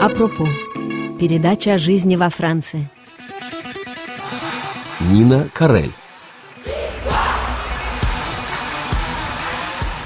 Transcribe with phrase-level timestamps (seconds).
[0.00, 0.48] Апропо.
[1.18, 2.88] Передача о жизни во Франции.
[4.98, 5.92] Нина Карель.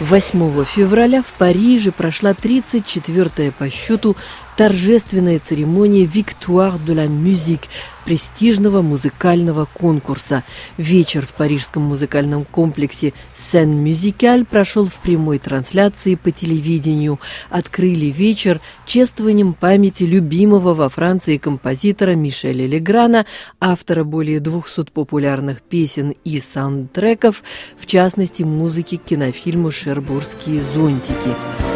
[0.00, 4.16] 8 февраля в Париже прошла 34-я по счету
[4.56, 7.68] торжественная церемония «Victoire de la musique»
[8.06, 10.44] престижного музыкального конкурса.
[10.78, 17.20] Вечер в парижском музыкальном комплексе «Сен-Мюзикаль» прошел в прямой трансляции по телевидению.
[17.50, 23.26] Открыли вечер чествованием памяти любимого во Франции композитора Мишеля Леграна,
[23.60, 27.42] автора более 200 популярных песен и саундтреков,
[27.76, 31.75] в частности, музыки к кинофильму «Шербургские зонтики».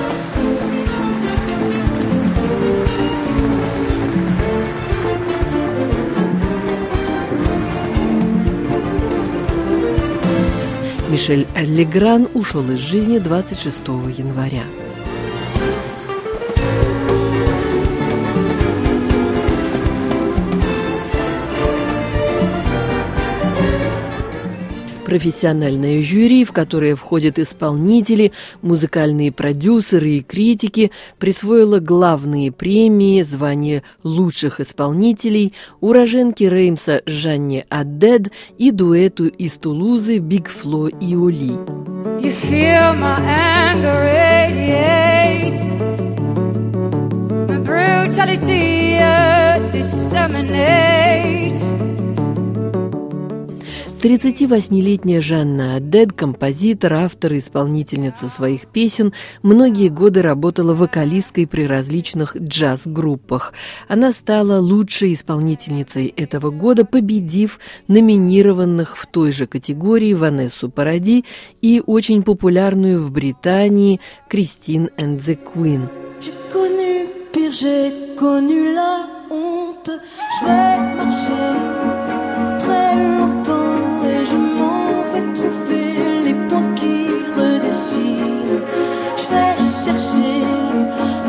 [11.10, 13.78] Мишель Легран ушел из жизни 26
[14.16, 14.62] января.
[25.10, 28.30] Профессиональное жюри, в которое входят исполнители,
[28.62, 38.70] музыкальные продюсеры и критики, присвоило главные премии, звание лучших исполнителей уроженке Реймса Жанне Адед и
[38.70, 41.58] дуэту из Тулузы Биг Фло и Оли.
[42.20, 43.50] You feel my.
[54.01, 59.12] 38-летняя Жанна Адед, композитор, автор и исполнительница своих песен,
[59.43, 63.52] многие годы работала вокалисткой при различных джаз-группах.
[63.88, 71.26] Она стала лучшей исполнительницей этого года, победив номинированных в той же категории Ванессу Паради
[71.60, 74.00] и очень популярную в Британии
[74.31, 75.88] Кристин and the Queen.
[77.53, 81.90] J'ai connu la honte, je vais marcher
[85.12, 88.62] vais trouver les points qui redessinent.
[89.18, 90.44] Je vais chercher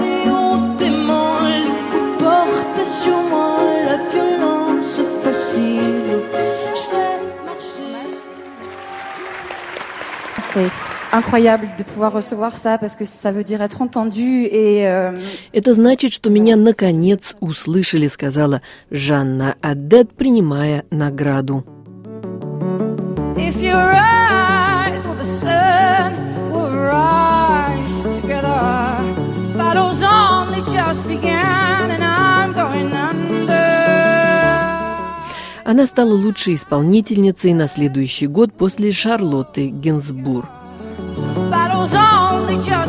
[0.04, 6.22] et hontément les coups portent sur moi la violence facile.
[6.80, 8.20] Je vais marcher.
[10.40, 10.70] C'est
[11.12, 14.86] incroyable de pouvoir recevoir ça, parce que ça veut dire être entendu et...
[14.86, 15.12] Euh...
[15.52, 21.64] Это значит, что меня наконец услышали, сказала Жанна Адет, принимая награду.
[23.43, 26.13] If your eyes were the sun,
[26.51, 28.61] we'll rise together.
[29.57, 33.81] Battle's only just began, and I'm going under.
[35.63, 40.47] Она стала лучшей исполнительницей на следующий год после Шарлотты Гинзбур.
[41.49, 42.80] Battle's only just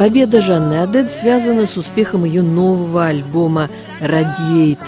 [0.00, 3.68] Победа Жанны Адет связана с успехом ее нового альбома
[4.00, 4.78] «Радиейт».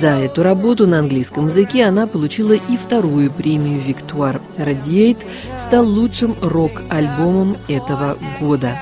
[0.00, 4.40] За эту работу на английском языке она получила и вторую премию «Виктуар».
[4.58, 5.18] «Радиейт»
[5.66, 8.78] стал лучшим рок-альбомом этого года.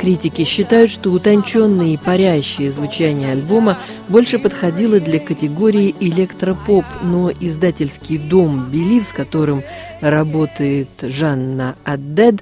[0.00, 3.76] Критики считают, что утонченное и парящее звучание альбома
[4.08, 9.64] больше подходило для категории электропоп, но издательский дом «Белив», с которым
[10.00, 12.36] работает Жанна Аддед,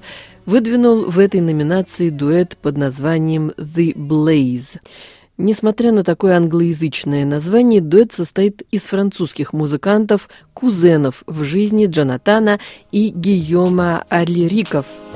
[0.49, 4.81] выдвинул в этой номинации дуэт под названием «The Blaze».
[5.37, 12.61] Несмотря на такое англоязычное название, дуэт состоит из французских музыкантов, кузенов в жизни Джонатана
[12.91, 14.87] и Гийома Алириков–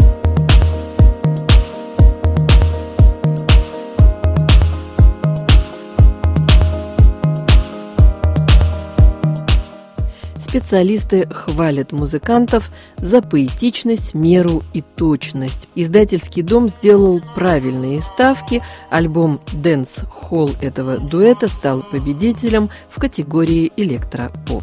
[10.52, 15.66] Специалисты хвалят музыкантов за поэтичность, меру и точность.
[15.74, 18.62] Издательский дом сделал правильные ставки.
[18.90, 24.62] Альбом «Дэнс Холл» этого дуэта стал победителем в категории электропоп.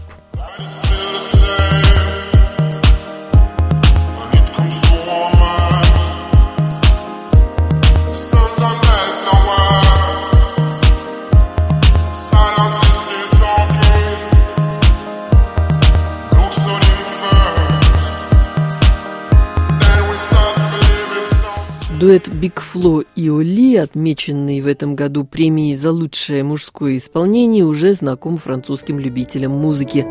[21.99, 27.93] Дуэт Биг Фло и Оли, отмеченный в этом году премией за лучшее мужское исполнение, уже
[27.93, 30.05] знаком французским любителям музыки.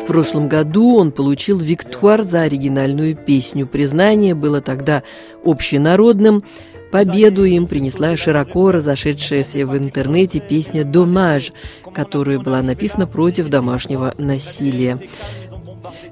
[0.00, 3.66] В прошлом году он получил Виктуар за оригинальную песню.
[3.66, 5.02] Признание было тогда
[5.44, 6.44] общенародным.
[6.90, 11.52] Победу им принесла широко разошедшаяся в интернете песня «Домаж»,
[11.94, 14.98] которая была написана против домашнего насилия.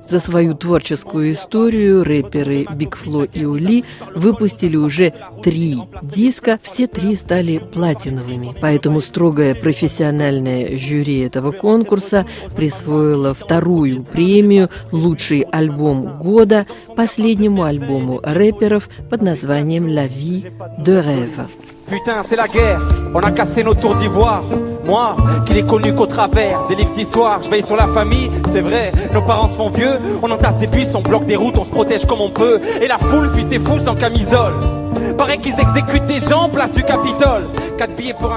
[0.08, 3.84] За свою творческую историю рэперы Биг Фло и Ули
[4.14, 5.12] выпустили уже
[5.42, 8.56] три диска, все три стали платиновыми.
[8.60, 12.26] Поэтому строгое профессиональное жюри этого конкурса
[12.56, 16.66] присвоило вторую премию «Лучший альбом года»
[16.96, 21.67] последнему альбому рэперов под названием «La vie de rêve».
[21.90, 22.80] Putain, c'est la guerre,
[23.14, 24.42] on a cassé nos tours d'ivoire.
[24.84, 28.60] Moi, qui l'ai connu qu'au travers des livres d'histoire, je veille sur la famille, c'est
[28.60, 31.64] vrai, nos parents se font vieux, on entasse des bus, on bloque des routes, on
[31.64, 34.77] se protège comme on peut, et la foule fuit ses fous sans camisole.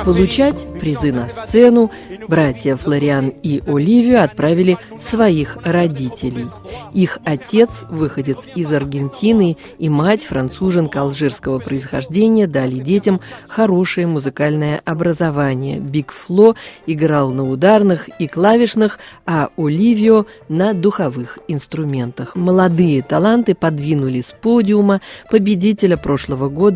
[0.03, 1.91] Получать призы на сцену
[2.27, 4.79] братья Флориан и Оливию отправили
[5.09, 6.47] своих родителей.
[6.93, 15.79] Их отец, выходец из Аргентины, и мать, француженка алжирского происхождения, дали детям хорошее музыкальное образование.
[15.79, 16.55] Биг Фло
[16.87, 22.35] играл на ударных и клавишных, а Оливио на духовых инструментах.
[22.35, 26.70] Молодые таланты подвинули с подиума победителя прошлого года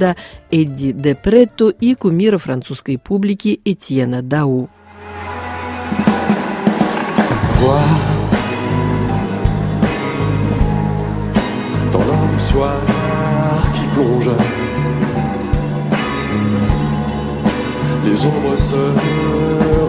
[0.50, 4.68] Эдди де Претто и кумира французского французской публики Этьена Дау.
[11.92, 12.76] Dans l'heure soir
[13.74, 14.30] qui plonge
[18.04, 18.82] Les ombres se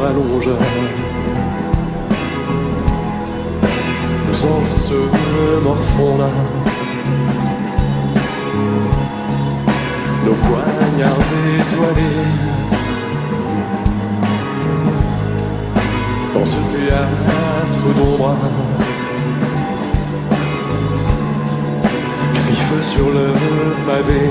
[0.01, 0.57] rallongent
[4.27, 4.99] Nos anges se
[5.63, 6.29] morfondent
[10.26, 12.26] Nos poignards étoilés
[16.34, 18.34] dans ce théâtre d'ombre.
[22.34, 23.28] Griffe sur le
[23.86, 24.30] pavé,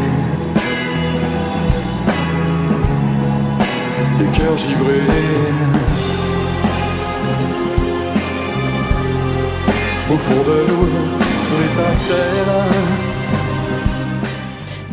[4.19, 4.99] les cœurs givrés.
[10.11, 10.89] Au fond de nous,
[11.57, 13.14] l'étincelle.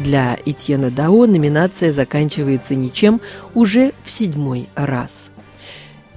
[0.02, 3.20] Для Этьена Дао номинация заканчивается ничем
[3.54, 5.10] уже в седьмой раз.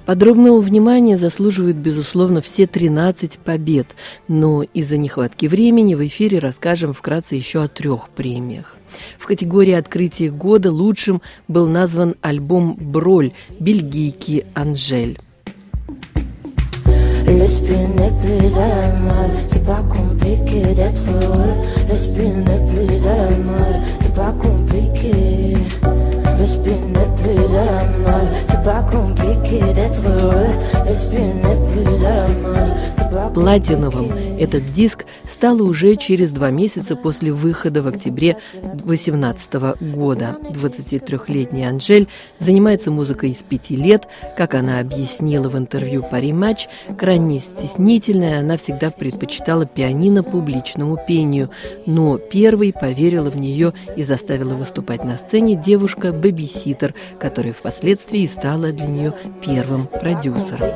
[0.06, 3.88] Подробного внимания заслуживают, безусловно, все 13 побед,
[4.28, 8.76] но из-за нехватки времени в эфире расскажем вкратце еще о трех премиях.
[9.18, 15.18] В категории «Открытие года» лучшим был назван альбом «Броль» бельгийки Анжель.
[17.26, 21.54] L'esprit n'est plus à la mode, c'est pas compliqué d'être heureux.
[21.88, 25.55] L'esprit n'est plus à la mode, c'est pas compliqué.
[26.46, 30.46] L'esprit n'est plus à la mode, c'est pas compliqué d'être heureux.
[30.86, 32.86] L'esprit n'est plus à la mode.
[33.34, 39.54] Платиновым этот диск стало уже через два месяца после выхода в октябре 2018
[39.94, 40.36] года.
[40.50, 42.08] 23-летняя Анжель
[42.38, 44.06] занимается музыкой с пяти лет.
[44.36, 51.50] Как она объяснила в интервью «Пари Матч», крайне стеснительная, она всегда предпочитала пианино публичному пению,
[51.86, 58.72] но первой поверила в нее и заставила выступать на сцене девушка бэбиситер, которая впоследствии стала
[58.72, 60.70] для нее первым продюсером.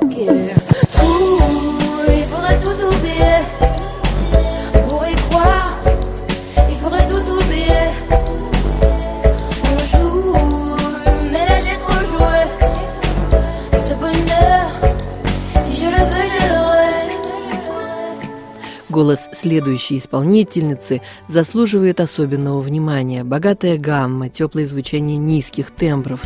[19.01, 23.25] Голос следующей исполнительницы заслуживает особенного внимания.
[23.25, 26.21] Богатая гамма, теплое звучание низких тембров.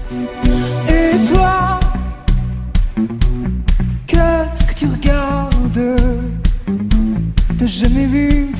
[8.06, 8.53] vu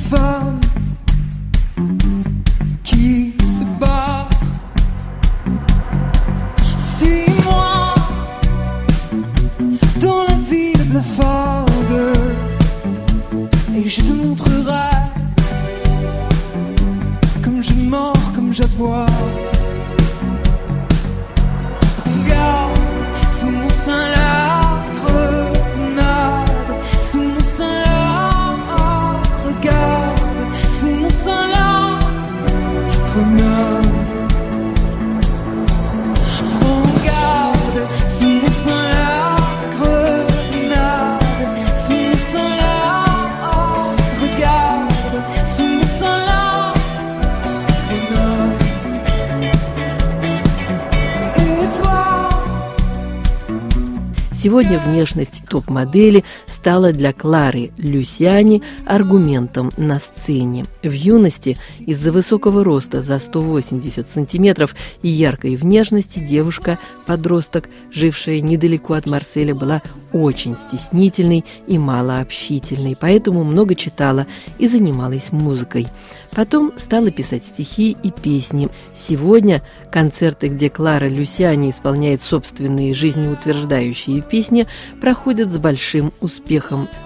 [54.45, 56.23] Сегодня внешность топ-модели
[56.64, 60.64] стала для Клары Люсиани аргументом на сцене.
[60.83, 69.04] В юности из-за высокого роста за 180 сантиметров и яркой внешности девушка-подросток, жившая недалеко от
[69.04, 69.83] Марселя, была
[70.14, 74.26] очень стеснительной и малообщительной, поэтому много читала
[74.59, 75.88] и занималась музыкой.
[76.30, 78.68] Потом стала писать стихи и песни.
[78.97, 79.61] Сегодня
[79.92, 84.66] концерты, где Клара Люсиани исполняет собственные жизнеутверждающие песни,
[85.00, 86.53] проходят с большим успехом.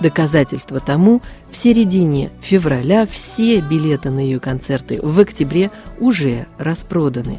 [0.01, 7.39] Доказательство тому– в середине февраля все билеты на ее концерты в октябре уже распроданы.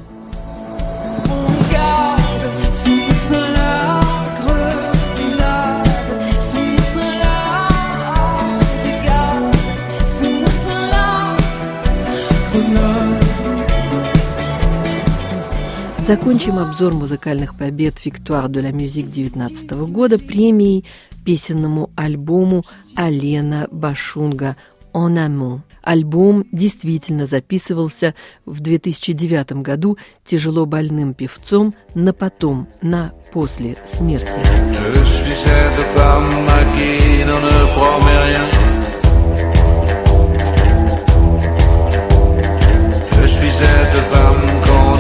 [16.10, 20.84] Закончим обзор музыкальных побед «Виктуар de la Musique» 2019 года премией
[21.24, 24.56] песенному альбому Алена Башунга
[24.92, 25.60] «En amont».
[25.84, 28.16] Альбом действительно записывался
[28.48, 34.40] в 2009 году тяжело больным певцом на потом, на после смерти.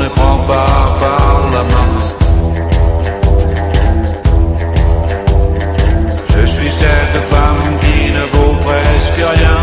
[0.10, 1.92] Ne prend pas par la main.
[6.30, 9.60] Je suis cette femme qui ne vaut presque rien.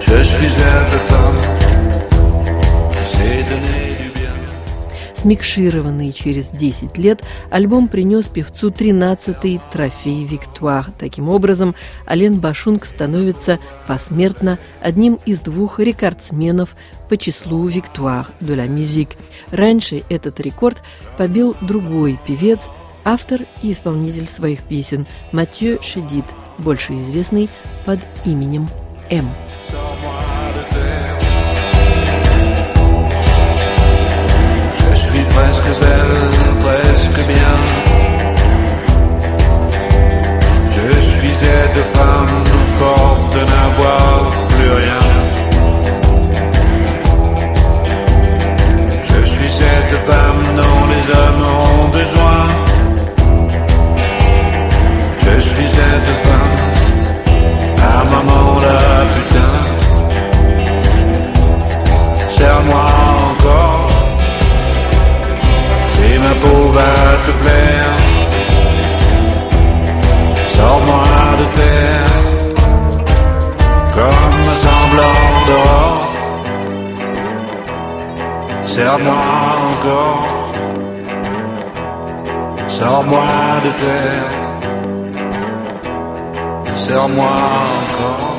[0.00, 1.40] Je suis cette femme
[2.92, 3.89] qui s'est donné du bien.
[5.20, 10.86] Смикшированный через 10 лет, альбом принес певцу 13-й трофей «Виктуар».
[10.98, 11.74] Таким образом,
[12.08, 16.74] Ален Башунг становится посмертно одним из двух рекордсменов
[17.10, 19.18] по числу «Виктуар de la musique».
[19.50, 20.82] Раньше этот рекорд
[21.18, 22.60] побил другой певец,
[23.04, 26.24] автор и исполнитель своих песен Матье Шедид,
[26.56, 27.50] больше известный
[27.84, 28.70] под именем
[29.10, 29.26] М.
[83.90, 84.30] terre.
[86.76, 87.32] Serre-moi
[87.78, 88.36] encore.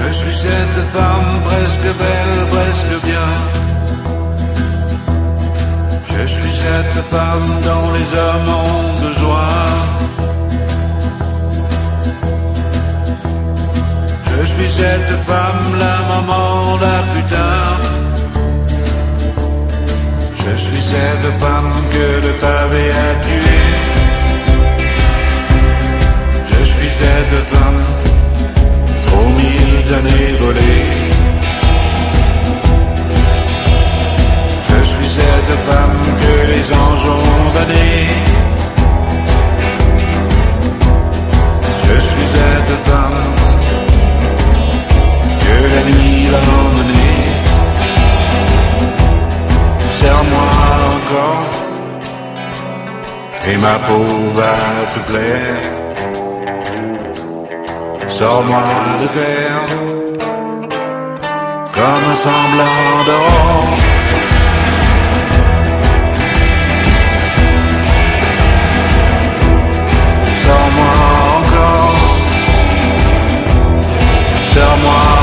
[0.00, 3.28] Je suis cette femme presque belle, presque bien.
[6.12, 9.52] Je suis cette femme dont les hommes ont besoin.
[14.30, 16.48] Je suis cette femme, la maman,
[16.86, 17.58] la putain.
[20.42, 21.47] Je suis cette femme
[53.62, 54.06] ma peau
[54.38, 54.54] va
[54.94, 55.62] te plaire.
[58.06, 58.62] Sors-moi
[59.00, 59.66] de terre,
[61.76, 63.64] comme un semblant d'or.
[70.44, 70.92] Sors-moi
[71.36, 71.96] encore,
[74.54, 75.17] sors-moi